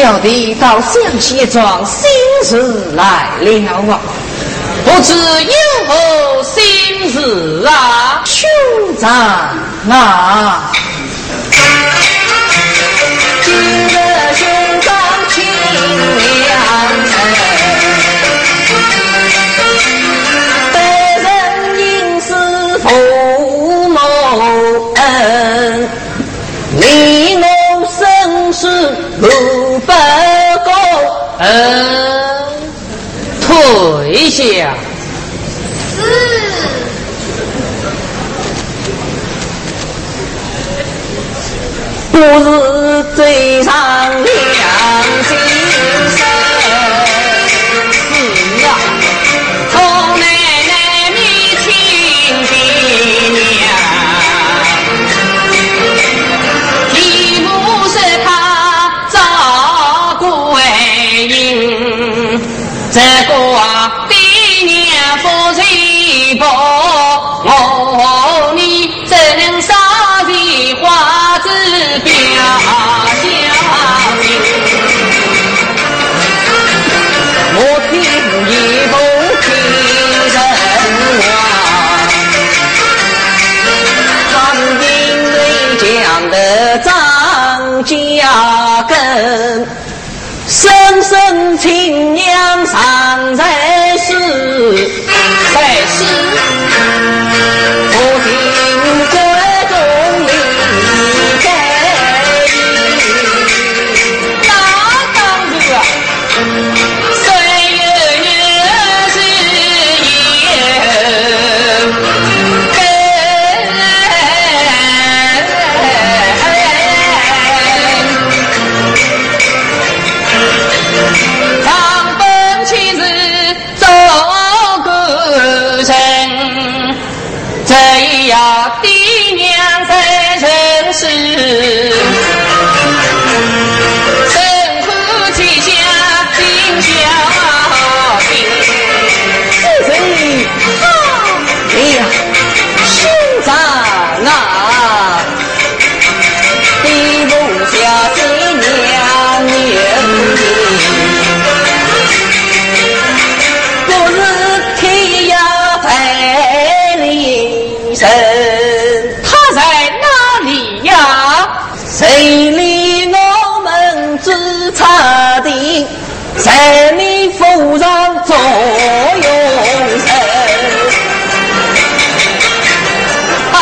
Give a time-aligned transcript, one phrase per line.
[0.00, 2.08] 小弟倒想起一桩心
[2.44, 4.00] 事来了啊。
[4.84, 5.52] 不知有
[5.88, 8.48] 何心事啊兄
[8.96, 9.10] 长
[9.90, 10.67] 啊。
[42.18, 43.72] 不是最长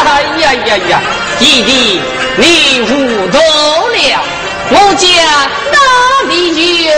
[0.07, 1.01] 哎呀呀呀！
[1.39, 2.01] 弟弟，
[2.37, 2.95] 你糊
[3.29, 4.23] 涂了，
[4.71, 5.07] 我家
[5.73, 5.77] 哪
[6.29, 6.93] 里有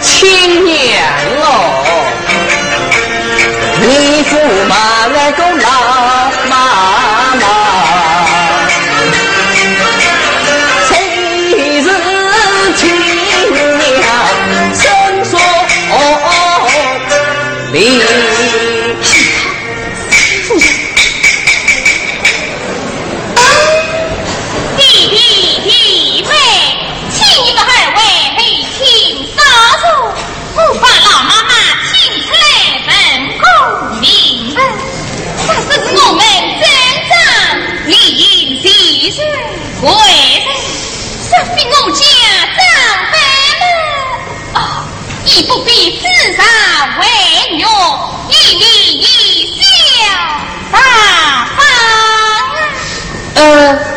[0.00, 0.74] 亲娘
[1.42, 1.46] 哦？
[3.80, 4.32] 你父
[4.68, 4.72] 妈
[5.14, 5.68] 那个老
[6.48, 6.52] 妈
[7.40, 7.63] 妈。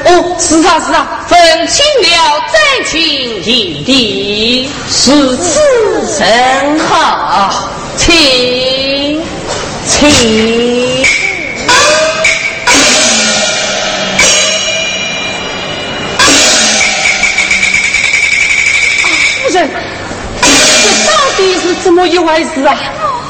[0.07, 5.59] 哦，是啊是啊，分清了再情，弟地，是此
[6.17, 9.21] 甚好，请
[9.85, 10.09] 请
[11.57, 11.73] 夫
[19.51, 19.59] 人，这
[21.05, 22.77] 到底是怎么一回事啊？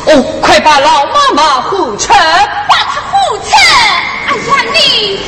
[0.05, 2.13] 哦，快把老妈妈护持，把
[2.85, 3.55] 她护持。
[4.27, 5.19] 哎呀，你。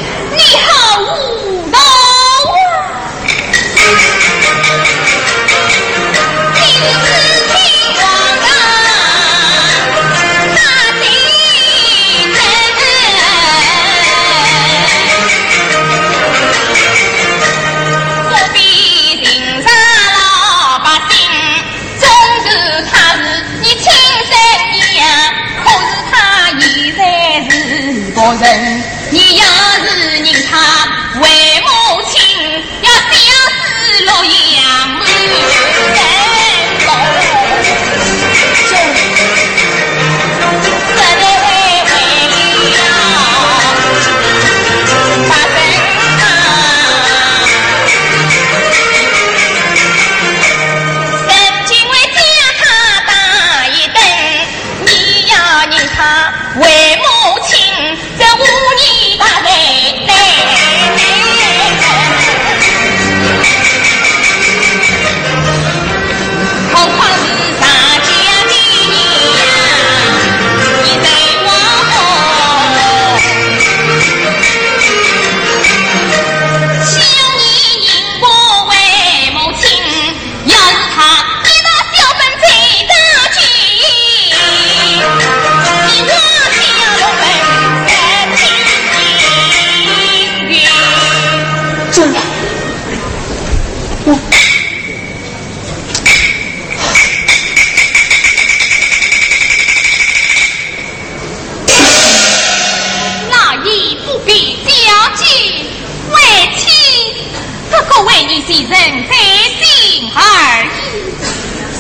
[108.30, 109.16] 你人在
[109.58, 110.22] 心而
[110.64, 110.98] 已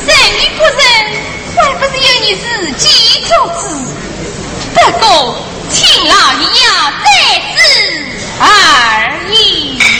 [0.07, 0.81] 人与不人
[1.55, 3.61] 还不是由你自己做主
[4.73, 5.35] 不过
[5.69, 6.67] 请老爷要
[7.03, 7.07] 再
[7.55, 7.57] 次
[8.39, 8.43] 而
[9.31, 9.98] 已。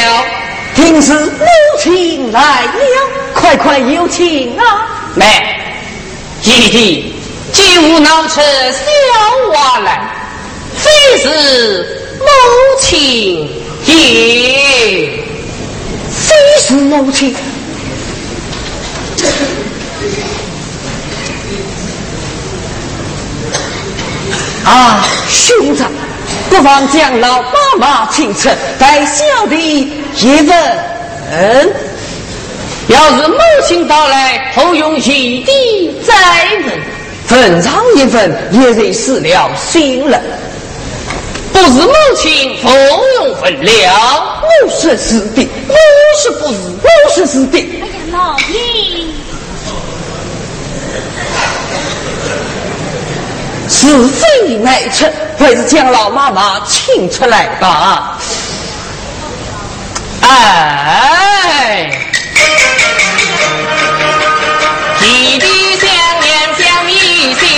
[0.00, 0.24] 了，
[0.74, 1.46] 听是母
[1.78, 2.72] 亲来了，
[3.34, 4.64] 快快有请啊！
[5.14, 5.24] 妹，
[6.42, 7.14] 弟弟，
[7.52, 8.40] 进屋闹出小
[9.52, 10.00] 娃来，
[10.76, 10.90] 非
[11.22, 12.26] 是母
[12.80, 13.50] 亲
[13.84, 15.24] 也，
[16.08, 16.34] 非
[16.66, 17.34] 是母亲。
[24.64, 25.90] 啊，兄长，
[26.50, 31.74] 不妨将老妈妈请出，带小弟一问。
[32.88, 36.14] 要是母亲到来，后用余地再
[36.66, 36.80] 问。
[37.26, 40.20] 坟上一份，也得死了心了。
[41.52, 45.74] 不是母亲不用分了，我说是的，我
[46.20, 47.58] 说不是，我说是的。
[47.58, 48.79] 哎呀，老爷，
[53.80, 55.06] 是非难出，
[55.38, 58.18] 还是将老妈妈请出来吧？
[60.20, 61.90] 哎，
[64.98, 65.46] 弟弟
[65.80, 65.88] 想
[66.20, 67.48] 念想一心，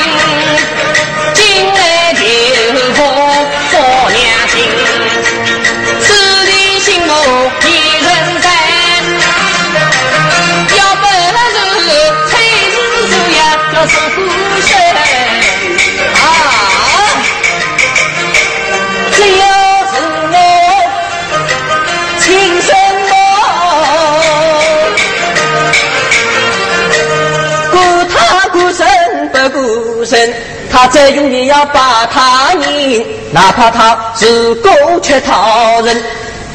[30.71, 36.03] 他再用也要把他赢，哪怕他是个吃讨人，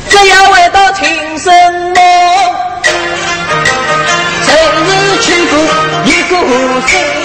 [0.09, 1.05] 只要为到亲
[1.37, 2.01] 生的，
[4.45, 5.55] 真是去顾
[6.05, 6.33] 一顾
[6.87, 6.97] 心。
[6.99, 7.16] 母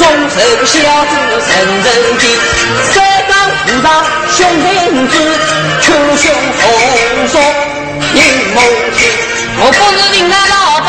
[0.00, 1.12] 众臣孝子
[1.46, 1.52] 人
[1.84, 2.24] 人敬，
[2.90, 3.32] 三纲
[3.66, 3.86] 五常
[4.30, 4.66] 兄弟
[5.08, 5.14] 子，
[5.82, 7.34] 群雄红松
[8.14, 8.18] 映
[8.54, 8.64] 梦
[8.96, 8.98] 醒。
[9.58, 10.79] 我不是你那老。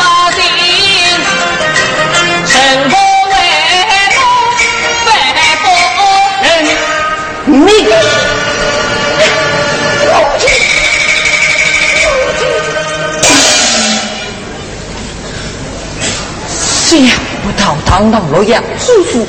[17.92, 19.26] 堂堂洛阳知府，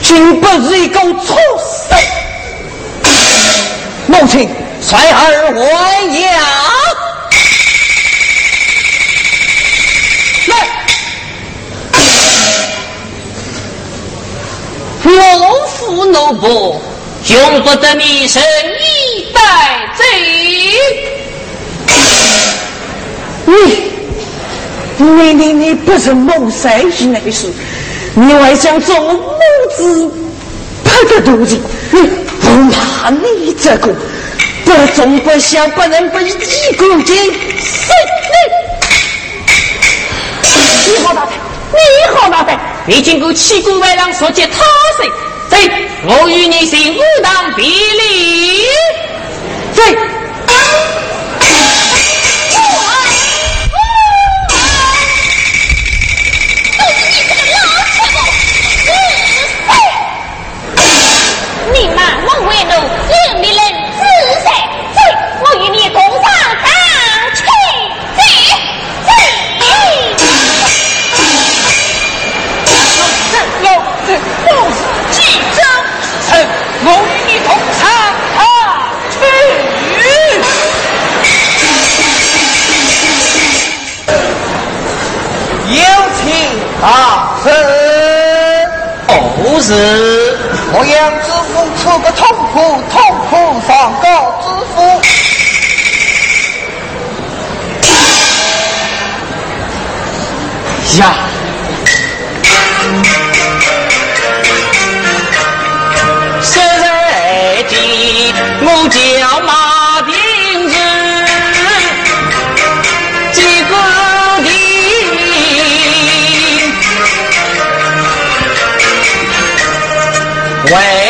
[0.00, 1.34] 竟不是一个畜
[1.88, 1.98] 生！
[4.06, 4.48] 母亲，
[4.80, 6.22] 率儿还阳。
[10.46, 10.52] 来，
[15.02, 16.76] 我父奴仆，
[17.34, 19.40] 永不得你生以待
[19.96, 20.04] 罪。
[23.44, 23.52] 你，
[24.98, 27.52] 你，你，你不是谋杀内事？
[28.14, 29.34] 你还想做母
[29.76, 30.12] 子
[30.84, 31.58] 拍个肚子？
[32.40, 33.94] 不怕你这个
[34.64, 36.32] 不忠不孝、不能被一
[36.76, 37.16] 个奸
[37.58, 37.92] 死
[40.86, 40.92] 你！
[40.92, 41.32] 你好大胆！
[41.72, 41.78] 你
[42.14, 42.58] 好大胆！
[42.86, 44.64] 你经过七国外郎所见他
[44.96, 45.10] 谁？
[45.50, 45.56] 走，
[46.06, 48.64] 我与你行武当别离。
[49.74, 49.82] 走。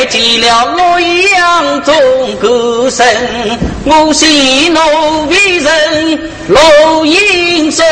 [0.09, 1.95] 为记了洛阳中
[2.37, 3.07] 歌声，
[3.85, 4.81] 我喜怒
[5.29, 7.85] 为人落英声，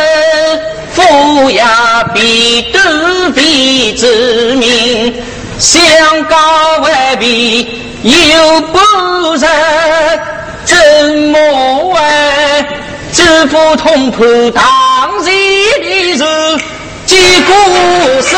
[0.95, 5.15] 富呀必得必之名，
[5.59, 6.37] 相告
[6.79, 7.69] 未必
[8.03, 8.79] 又不
[9.35, 9.51] 仁，
[10.65, 10.77] 怎
[11.15, 11.39] 么
[11.91, 12.01] 为
[13.13, 14.21] 知府同判
[14.53, 14.63] 当
[15.23, 15.31] 日
[15.83, 16.25] 的事
[17.05, 17.53] 记孤
[18.23, 18.36] 身？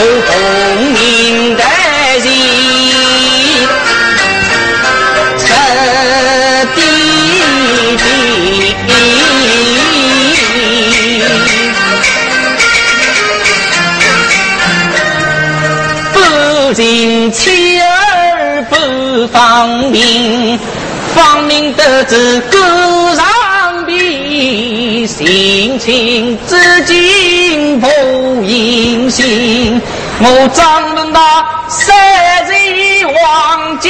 [0.00, 0.32] 有功
[0.92, 1.62] 名的
[2.24, 2.24] 人，
[5.38, 5.44] 彻
[6.74, 6.78] 底
[8.86, 8.88] 定。
[16.14, 16.16] 不
[16.72, 17.84] 仅妻儿
[18.70, 20.58] 不方便，
[21.14, 22.58] 方明得知歌
[23.14, 27.86] 上比，心情至今不
[28.42, 29.79] 隐心。
[30.22, 31.18] 我张龙那
[31.66, 31.96] 三
[32.44, 33.88] 日王家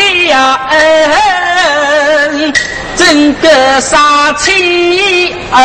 [0.71, 2.55] 恩，
[2.95, 5.59] 怎个杀妻儿？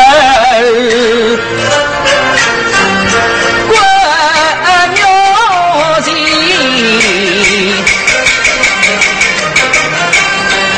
[3.69, 3.73] 关
[4.95, 5.05] 鸟
[6.01, 6.07] 情，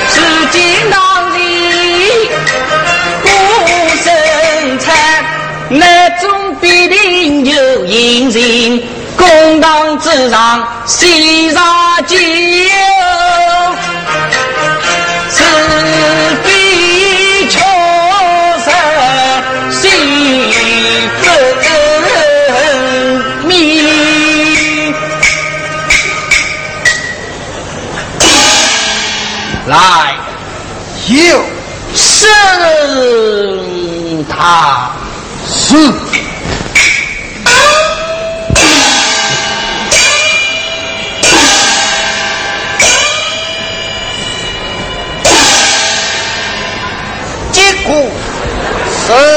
[0.10, 0.16] 是
[0.52, 0.58] 今
[0.92, 1.34] 当日
[3.24, 3.26] 孤
[4.04, 4.06] 身
[4.80, 4.86] 残。
[6.60, 8.77] 兵人，
[10.18, 12.18] 堂之上谁杀酒？
[15.30, 15.44] 此
[16.44, 17.60] 地确
[18.64, 18.72] 实
[19.72, 19.82] 谁
[21.22, 21.24] 分
[23.46, 23.52] 明？
[29.68, 29.76] 来，
[31.10, 31.16] 有
[31.94, 32.10] 审
[34.28, 34.90] 他。
[35.48, 35.94] 是。
[49.08, 49.37] 是。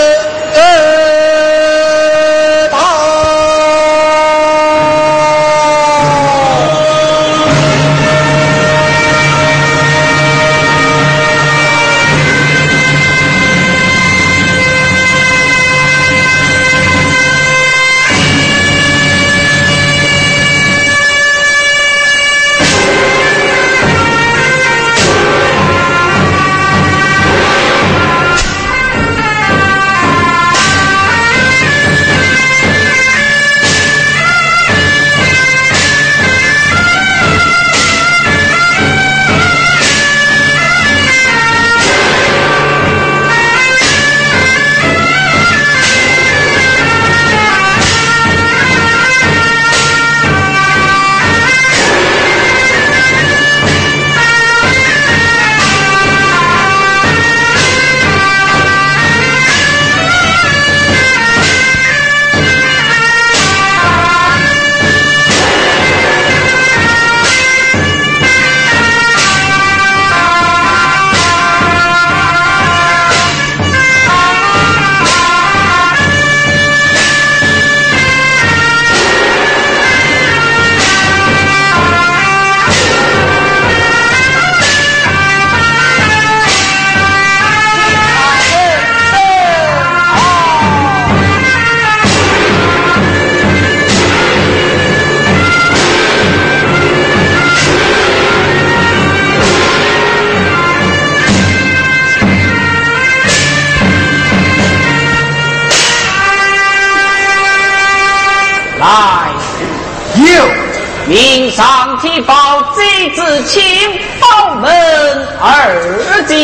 [115.62, 116.36] 二进。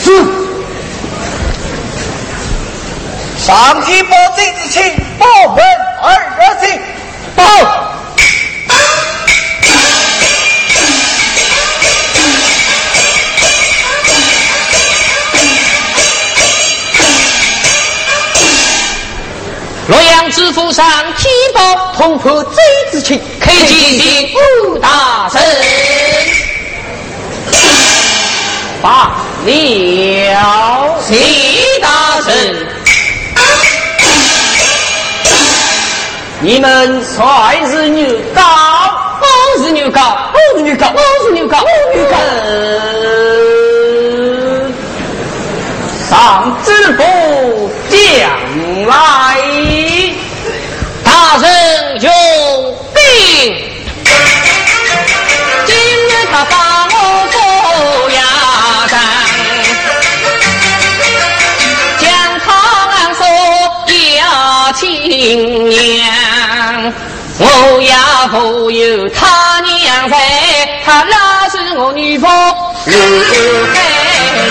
[0.00, 0.10] 是。
[3.44, 4.80] 上天报贼之情，
[5.18, 5.64] 报门
[6.00, 6.80] 二进。
[7.34, 7.42] 报。
[19.88, 22.56] 洛阳知府上天报，同破贼
[22.92, 24.34] 之情，可见的
[24.68, 25.42] 武大神
[28.82, 29.12] 罢
[29.46, 31.14] 了，齐
[31.80, 32.66] 大神，
[36.40, 38.42] 你们率是牛高，
[39.20, 40.00] 我是牛高，
[40.34, 41.58] 我是牛高，我是牛高，
[68.32, 70.16] 也负有他娘在，
[70.86, 72.26] 他拉是我女仆
[72.86, 73.76] 刘海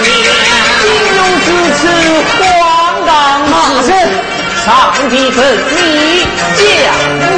[0.04, 0.06] 娘，
[0.82, 0.86] 金
[1.18, 1.48] 龙之
[1.80, 1.82] 次
[2.38, 2.46] 荒
[3.08, 3.10] 唐
[3.50, 3.90] 马身。
[4.64, 4.70] 上
[5.10, 5.40] 帝分
[5.72, 6.62] 你降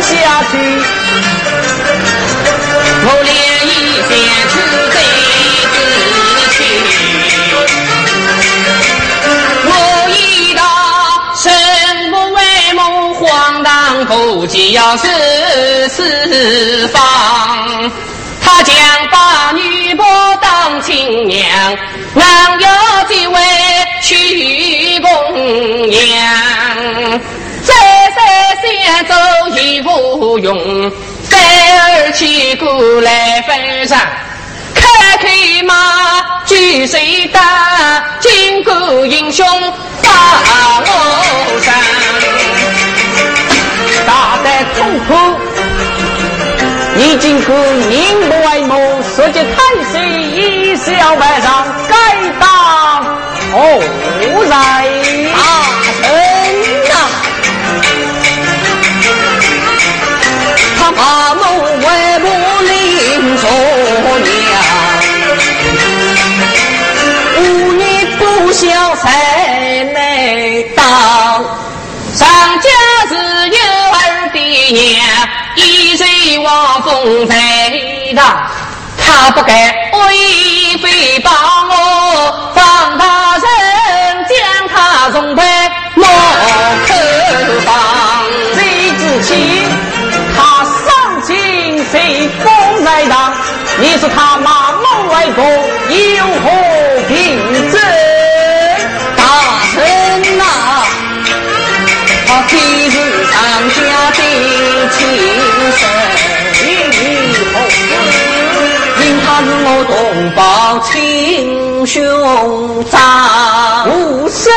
[0.02, 0.12] 下
[0.52, 0.54] 去，
[3.06, 3.32] 我连
[3.66, 3.72] 一
[4.10, 4.12] 边
[4.52, 4.54] 出
[4.92, 4.96] 贼
[14.34, 17.92] 唐不羁要是四方，
[18.42, 18.76] 他将
[19.12, 20.04] 把女婆
[20.42, 21.78] 当亲娘，
[22.16, 22.68] 男有
[23.08, 23.40] 几位
[24.02, 27.22] 娶公娘。
[27.62, 27.76] 再
[28.16, 28.26] 三
[28.84, 29.14] 想走
[29.56, 30.92] 也无用，
[31.30, 34.00] 再而起过来分上，
[34.74, 34.82] 开
[35.18, 35.76] 开马
[36.48, 39.46] 举水打，金戈英雄
[40.02, 40.10] 把
[40.84, 41.72] 我上，
[44.06, 45.10] 大胆痛破。
[46.96, 47.48] 你竟后
[47.90, 48.76] 宁不为谋，
[49.16, 49.56] 舍弃太
[49.92, 51.94] 岁，一笑百上，该
[52.40, 52.44] 当
[53.52, 53.56] 何
[54.44, 54.52] 人？
[55.34, 55.36] 大
[56.02, 56.02] 臣
[56.88, 56.96] 呐、啊，
[60.78, 61.02] 他把
[61.36, 61.42] 我
[61.82, 61.86] 为
[62.20, 62.26] 母
[62.70, 62.72] 临
[63.42, 63.44] 终
[64.24, 64.52] 娘，
[67.40, 67.42] 五
[67.74, 67.82] 年
[68.20, 68.62] 不孝
[68.96, 69.04] 才
[69.94, 69.98] 难
[70.76, 70.82] 当，
[72.14, 72.22] 上。
[74.76, 74.82] 前
[75.56, 77.36] 一醉望风在
[78.16, 78.50] 大，
[78.98, 79.54] 他不该
[79.94, 81.30] 为非把
[81.70, 83.46] 我放大人
[84.28, 85.44] 将他送回
[85.96, 86.04] 我
[86.88, 86.92] 客
[87.62, 87.72] 房，
[88.56, 88.58] 谁
[88.98, 89.32] 知情？
[90.36, 93.32] 他伤京谁风在大？
[93.80, 95.46] 你是他妈梦外公
[96.16, 96.73] 有何？
[109.66, 109.96] 我同
[110.36, 114.50] 胞亲兄长，不是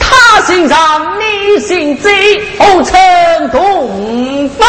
[0.00, 0.78] 他姓张，
[1.18, 2.98] 你姓贼，后称
[3.50, 4.66] 同胞。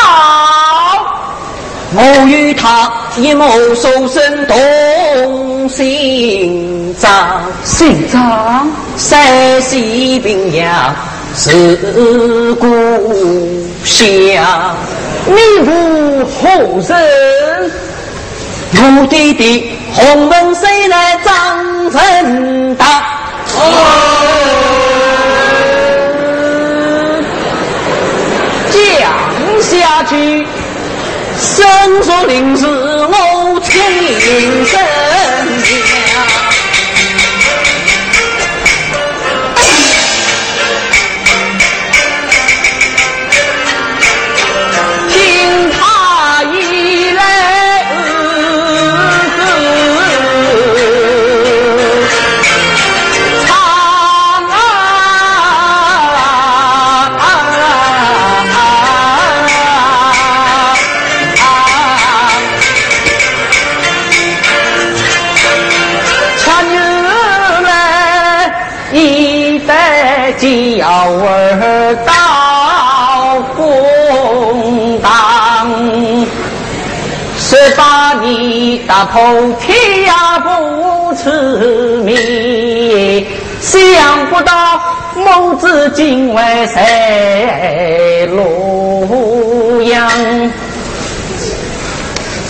[1.93, 10.95] 我与他一谋收身同姓张，姓张，山西平阳
[11.35, 12.67] 是故
[13.83, 14.75] 乡。
[15.27, 15.35] 你
[15.65, 16.49] 如何
[16.81, 17.71] 人？
[18.79, 22.83] 我弟弟洪门谁来张成大？
[28.71, 29.01] 讲
[29.61, 30.45] 下去，
[31.39, 31.67] 生
[32.03, 33.71] 说令是我亲
[34.65, 34.79] 生
[68.97, 70.47] 一代娇
[70.87, 76.25] 儿到公堂。
[77.37, 83.27] 十八你大头铁呀不吃米，
[83.61, 83.77] 想
[84.31, 84.81] 不到
[85.15, 90.09] 母子今晚在洛阳。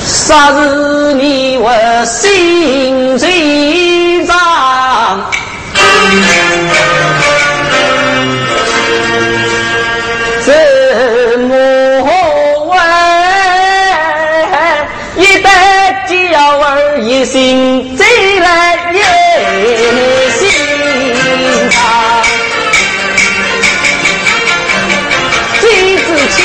[0.06, 1.70] 啥日你我
[2.06, 4.38] 心最脏？
[10.46, 10.54] 怎
[11.40, 11.52] 么
[12.66, 12.78] 问？
[15.18, 15.48] 一代
[16.08, 16.14] 娇
[16.60, 18.06] 儿一心贼
[18.40, 18.46] 来
[18.94, 19.02] 也
[20.32, 20.40] 心
[21.70, 21.76] 肠。
[25.60, 25.66] 几
[25.98, 26.38] 子亲，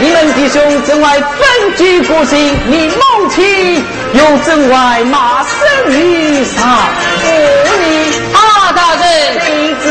[0.00, 1.30] 你们弟兄怎外分
[1.76, 2.58] 居孤行？
[2.66, 3.84] 你母亲
[4.14, 6.88] 又怎外骂声于上？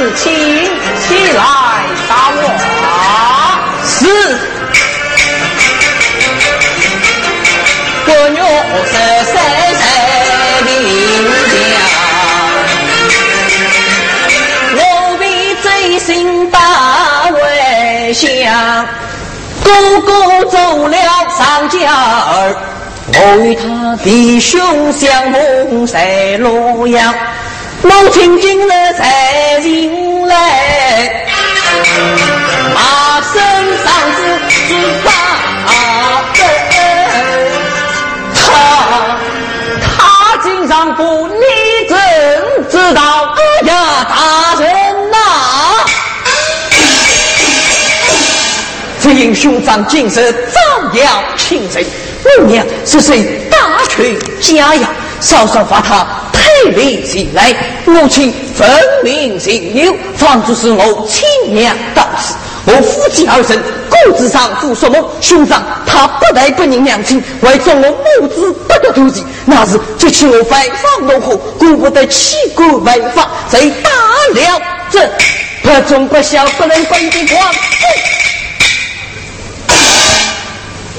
[0.09, 0.25] 妇女大大人，几子亲，
[0.99, 1.41] 起来
[2.07, 2.41] 打我！
[3.85, 3.97] 是
[8.05, 8.37] 个月
[8.85, 8.93] 十
[9.25, 9.33] 三
[9.75, 9.81] 岁
[10.65, 10.69] 领
[11.51, 11.53] 奖，
[14.75, 14.77] 我
[15.19, 15.21] 为
[15.61, 15.67] 贼
[15.99, 16.07] 心
[16.49, 16.57] 大
[17.29, 18.85] 为想，
[19.63, 19.67] 哥
[20.01, 20.11] 哥
[20.45, 20.97] 走了
[21.37, 22.55] 上家儿，
[23.13, 27.13] 我与他弟兄相逢在洛阳，
[27.81, 31.25] 母亲今日才进来，
[32.75, 33.41] 马身
[33.83, 34.73] 上子是
[35.05, 35.11] 大
[36.33, 36.41] 人。
[38.35, 38.37] 他
[39.97, 41.45] 他经常不，你
[41.87, 41.95] 怎
[42.69, 43.33] 知道？
[43.37, 45.17] 哎呀，大人呐、
[49.01, 50.59] 这英雄长今日早
[50.93, 51.85] 要亲人，
[52.37, 56.05] 母娘是谁大权家养，稍稍把他
[56.61, 57.53] 推离进来，
[57.85, 58.69] 母亲分
[59.03, 62.33] 明心留，房主是我亲娘当事。
[62.65, 69.23] 我夫妻二人骨子上父所谋，兄长他不但不认娘亲，还做我母子不得妒忌。
[69.45, 70.65] 那日就请我外
[70.97, 73.89] 访怒火，顾不得弃国外访，贼打
[74.33, 75.09] 了这
[75.63, 77.47] 不忠不孝不能归的光。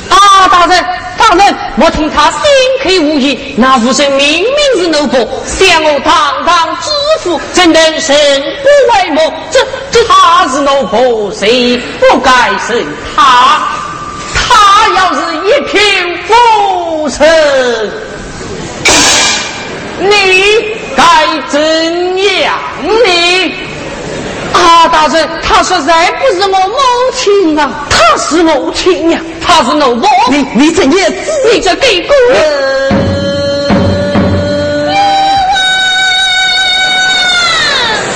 [0.08, 0.84] 啊，大人，
[1.20, 2.40] 大人，我听他心
[2.82, 6.90] 口无疑，那夫人明明是奴仆，想我堂堂知
[7.22, 9.30] 府，怎能生不为谋？
[9.50, 12.30] 这这他是奴仆，谁不该
[12.66, 12.82] 是
[13.14, 13.68] 他？
[14.34, 15.78] 他要是一品
[16.26, 17.90] 夫人，
[19.98, 20.14] 你
[20.96, 21.02] 该
[21.48, 22.58] 怎样？
[23.04, 23.69] 你？
[24.60, 26.76] 他，大人，他实在不是我母
[27.14, 30.06] 亲啊，他是母亲呀、他是奴仆。
[30.30, 32.90] 你你怎也知你这给姑人？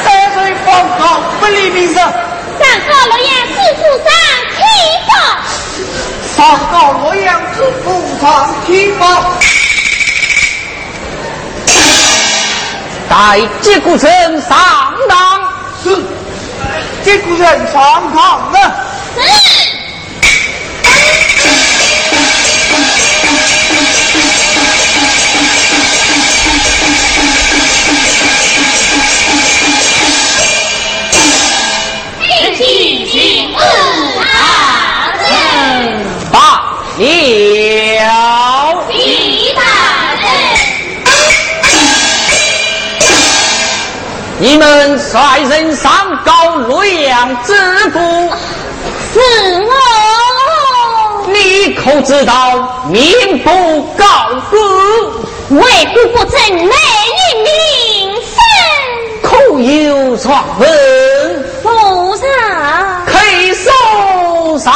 [0.04, 1.94] 三岁方好不立名字。
[1.94, 2.04] 三
[2.88, 4.07] 号洛阳知府上
[4.54, 4.61] 提
[5.09, 5.12] 拔。
[6.37, 7.85] 三号洛阳知府
[8.20, 9.02] 上提拔。
[13.09, 14.11] 带接骨神
[14.42, 15.42] 上当。
[15.83, 16.02] 是。
[17.03, 18.84] 接骨城上堂了。
[44.54, 45.90] 你们率人上
[46.24, 47.52] 告洛阳知
[47.90, 47.98] 府，
[49.12, 49.18] 是
[49.66, 51.26] 我。
[51.26, 53.50] 你可知道民不
[53.98, 54.04] 告
[54.48, 54.56] 国，
[55.58, 56.72] 为国不正内
[57.32, 58.32] 应名声，
[59.24, 61.44] 可有传闻？
[61.60, 62.24] 府上
[63.06, 64.72] 可以送上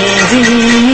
[0.00, 0.89] 人，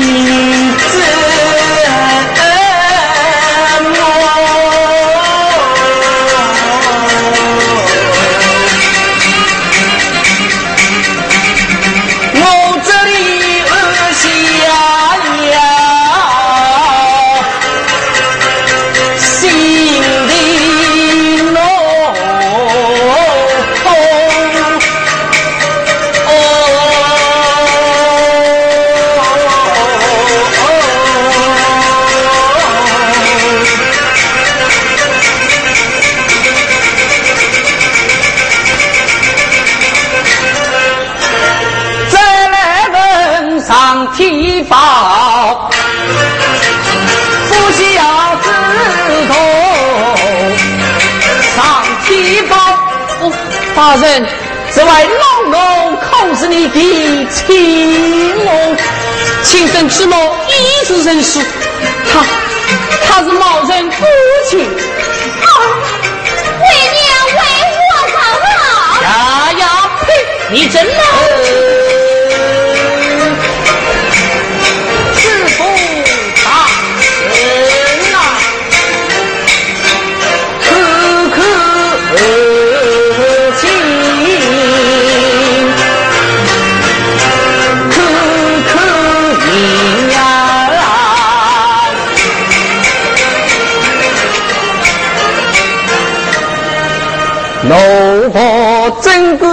[97.63, 99.49] 怒怕真官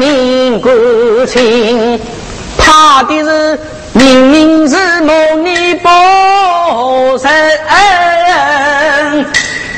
[0.00, 0.70] 人过
[1.26, 2.00] 情，
[2.56, 3.58] 怕的是
[3.92, 5.12] 明明是母
[5.44, 5.88] 里不
[7.22, 7.30] 仁，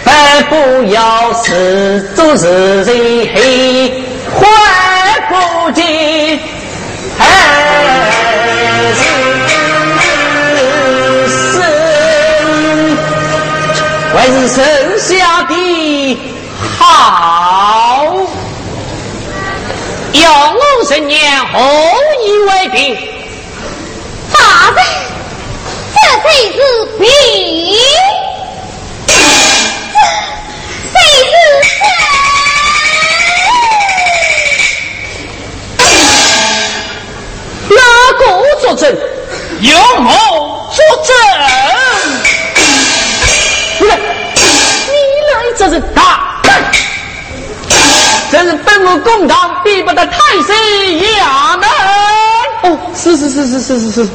[0.04, 0.14] 反
[0.48, 4.04] 不要是做自受，黑
[4.40, 4.46] 来
[5.28, 5.34] 不
[5.72, 6.38] 及，
[7.18, 7.20] 还
[11.34, 11.36] 是，
[14.14, 14.64] 还是生
[14.98, 15.41] 下。
[20.92, 21.58] 十年后
[22.22, 22.94] 以为定，
[24.30, 24.84] 大人，
[25.94, 26.58] 这谁是
[26.98, 27.08] 病？
[37.70, 37.80] 哪
[38.18, 38.22] 个
[38.60, 38.94] 作证？
[39.62, 40.12] 有某
[40.74, 41.16] 作证。
[43.78, 44.92] 不是，你
[45.32, 46.31] 来这是大
[48.30, 48.30] 胆！
[48.30, 50.16] 这是本我公堂逼不得太
[50.46, 51.68] 师衙门。
[52.62, 54.08] 哦，是是是是是是是，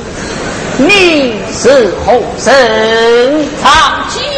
[0.77, 2.53] 你是后生
[3.61, 3.71] 长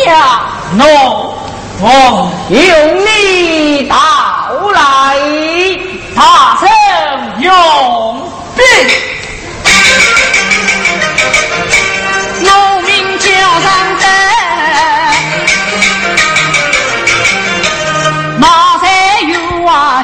[0.04, 0.42] 家
[0.74, 1.34] ，no，
[1.82, 2.60] 哦，用
[3.06, 3.96] 你到
[4.74, 4.80] 来，
[6.16, 6.68] 大圣
[7.42, 7.52] 用
[8.56, 8.66] 兵。
[12.42, 14.08] 农民叫上灯，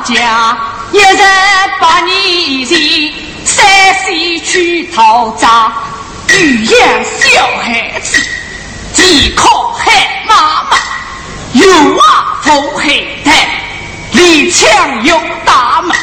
[0.06, 0.56] 家，
[0.92, 1.24] 一日
[1.80, 3.12] 把你前，
[3.44, 3.66] 三
[4.06, 5.48] 岁去讨债，
[6.28, 8.24] 育养小孩子，
[8.94, 10.78] 既靠害妈妈，
[11.54, 12.88] 又啊扶害
[13.24, 13.32] 他，
[14.12, 14.70] 离墙
[15.04, 15.98] 有大门，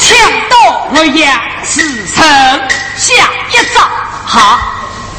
[0.00, 0.16] 抢
[0.50, 2.26] 到洛阳是城
[2.96, 3.12] 下
[3.52, 3.80] 一招
[4.26, 4.58] 哈。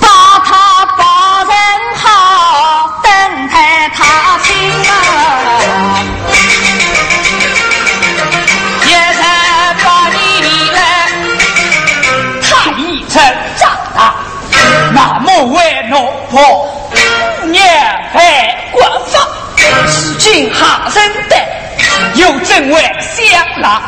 [0.01, 1.53] 把他把人
[1.95, 4.53] 好，等待他亲
[4.89, 4.91] 啊！
[13.19, 14.15] 成长大，
[14.93, 15.57] 那么为
[15.91, 16.01] 老
[16.31, 16.69] 婆
[17.43, 17.61] 年
[18.13, 19.21] 还官方，
[19.57, 21.35] 如今下生的
[22.15, 23.81] 又正为相郎，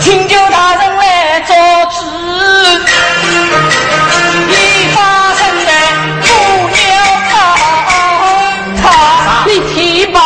[0.00, 1.56] 请求大人来做
[1.86, 1.96] 主。
[4.50, 4.52] 一
[4.94, 4.96] 发
[5.34, 5.70] 生的
[6.20, 6.26] 不
[6.76, 6.90] 要
[8.82, 8.84] 他，
[9.46, 10.18] 你提报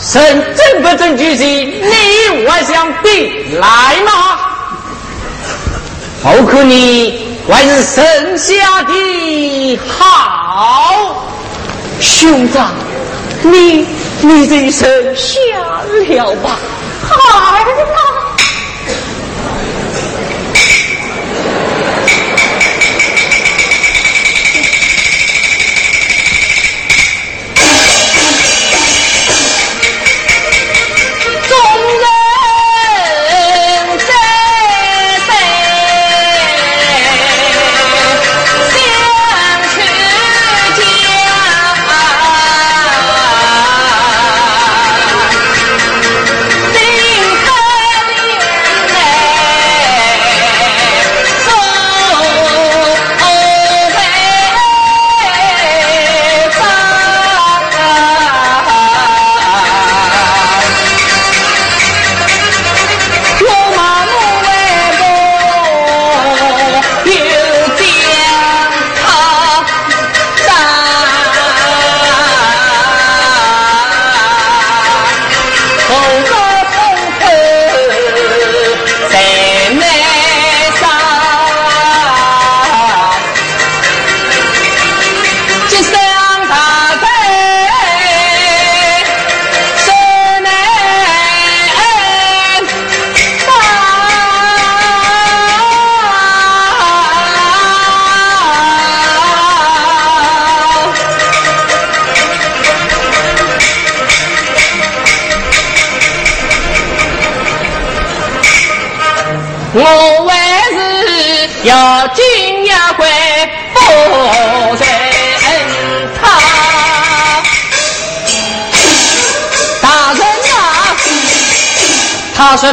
[0.00, 1.82] 神真不真居心？
[1.82, 3.68] 你还想比来
[4.04, 4.10] 吗？
[6.22, 11.24] 好可你还是剩下的好，
[12.00, 12.70] 兄长，
[13.42, 13.86] 你
[14.20, 15.34] 你这一生下
[16.24, 16.56] 了吧？
[17.08, 18.29] 孩儿！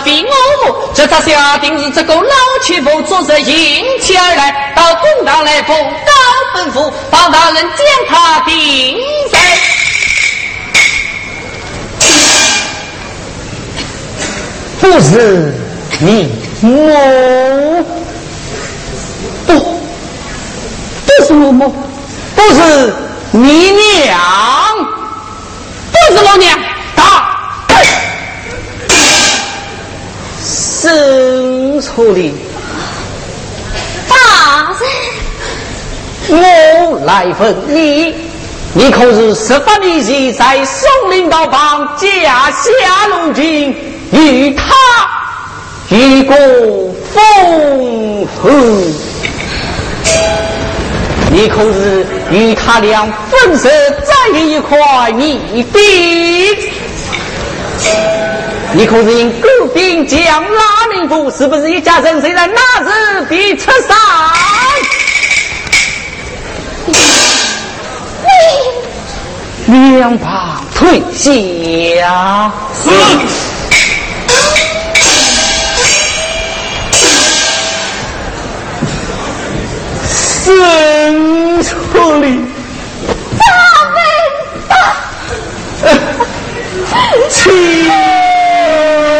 [0.01, 0.29] 非我
[0.65, 2.21] 母，这他下定是这个老
[2.63, 8.97] 七婆做着迎起而来，到公堂来奉告吩咐，帮大人将他定
[9.29, 9.39] 罪。
[14.79, 15.53] 不是
[15.99, 16.31] 你
[16.61, 17.83] 母，
[19.45, 21.75] 不，不是我母，
[22.35, 22.93] 不是
[23.31, 24.17] 你娘，
[25.91, 26.57] 不是老娘，
[26.95, 27.03] 打！
[30.87, 32.33] 生出的。
[34.07, 34.73] 大
[36.29, 38.15] 人，我来问你，
[38.73, 43.75] 你可是十八年前在松林道旁架下龙井，
[44.13, 44.63] 与他
[45.89, 46.37] 一过
[47.13, 48.49] 风后？
[51.29, 53.67] 你可是与他俩分手
[54.05, 56.71] 在一块泥地？
[58.77, 61.31] 你可是因狗兵将拉民夫？
[61.31, 62.21] 是不是一家人？
[62.21, 63.97] 虽然那日必出山？
[69.65, 72.53] 两旁退下。
[80.05, 81.73] 生出
[82.19, 82.45] 里，
[83.39, 83.47] 咱
[83.91, 83.97] 们
[87.29, 87.53] 亲。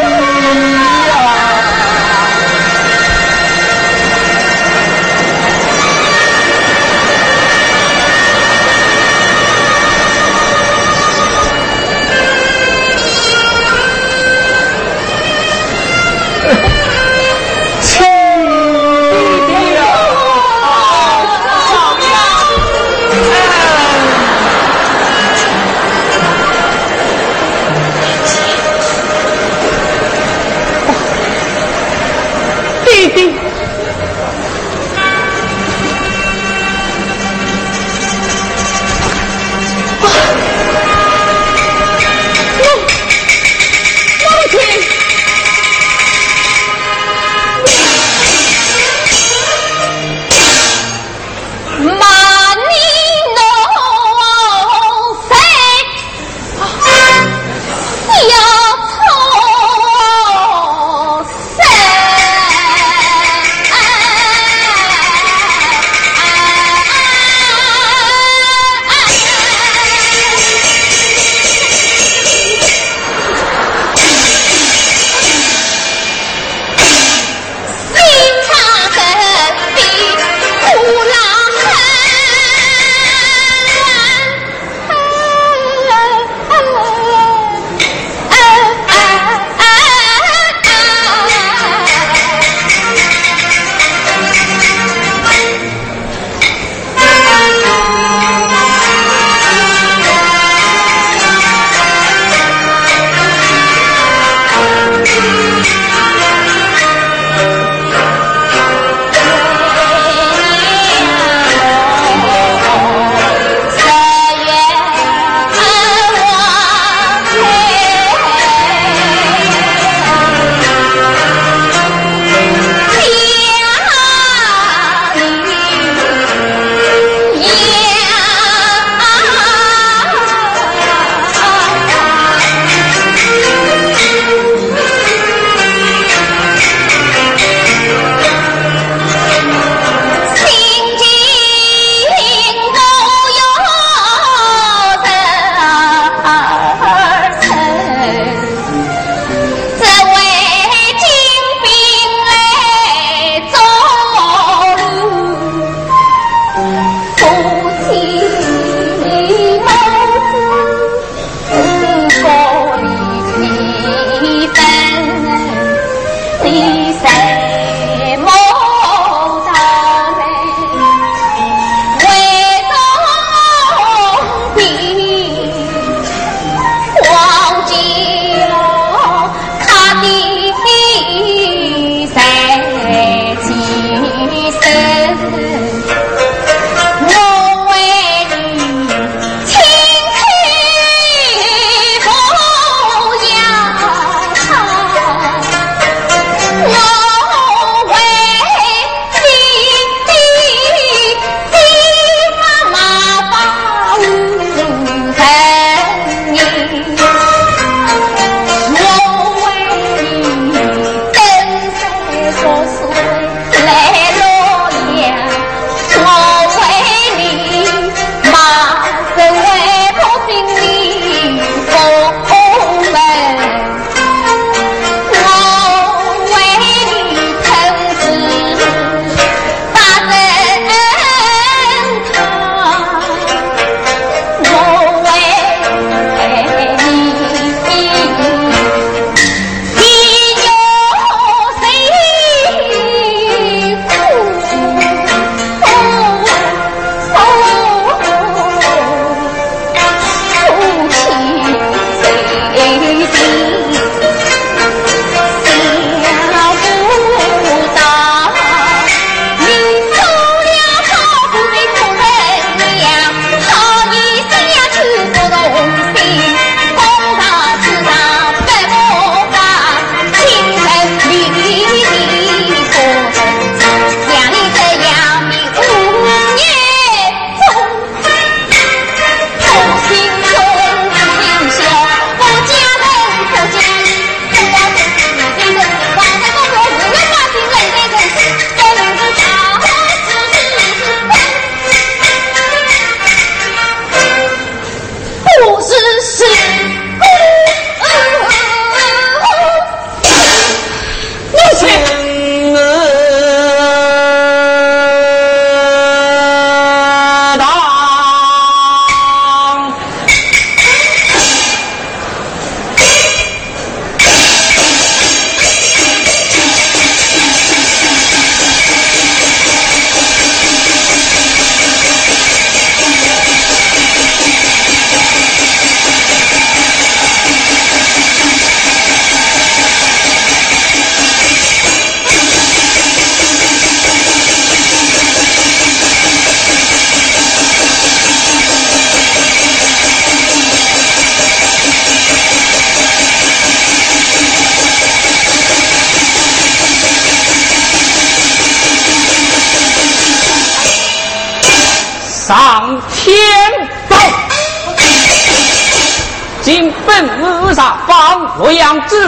[32.98, 33.47] Casey.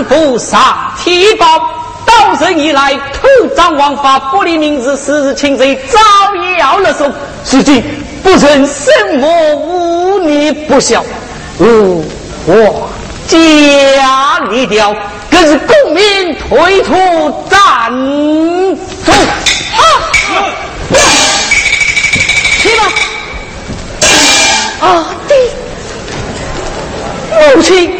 [0.00, 1.46] 阳知府上天宝，
[2.06, 5.98] 到任以来土葬王法，不离明日，时日擒贼，招
[6.58, 7.06] 摇勒索，
[7.50, 7.84] 如今
[8.22, 11.04] 不曾什么忤逆不孝，
[11.58, 12.04] 吾
[12.46, 12.88] 我
[13.26, 14.94] 家立掉。
[15.30, 16.92] 更是公民推出
[17.48, 17.90] 战
[19.06, 19.14] 中，
[19.76, 19.80] 啊！
[22.58, 22.82] 去吧！
[24.80, 25.34] 啊，弟，
[27.54, 27.99] 母亲，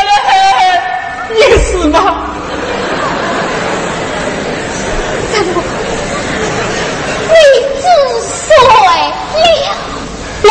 [10.43, 10.49] 也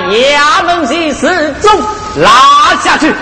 [0.00, 1.80] 衙门去示众，
[2.22, 3.14] 拉下去。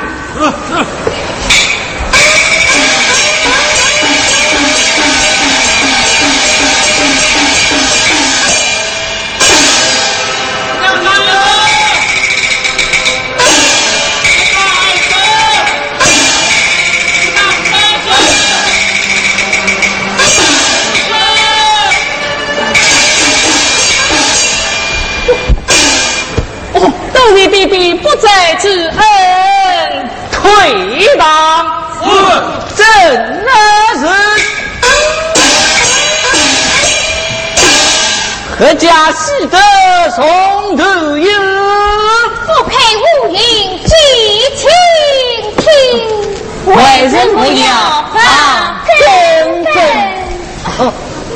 [38.58, 39.58] 何家喜得
[40.14, 40.84] 从头
[41.18, 41.30] 有，
[42.46, 43.38] 不配无影
[43.84, 43.92] 记
[44.56, 44.66] 清
[45.58, 45.62] 听。
[46.64, 46.74] 为
[47.06, 47.68] 人不要
[48.14, 48.16] 把
[48.88, 49.68] 根根。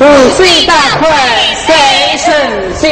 [0.00, 0.02] 五
[0.34, 1.04] 岁大快
[1.66, 1.68] 谁
[2.16, 2.26] 胜
[2.74, 2.88] 心？